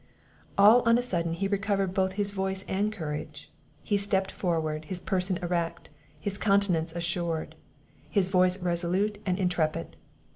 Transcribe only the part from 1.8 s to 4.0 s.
both his voice and courage; he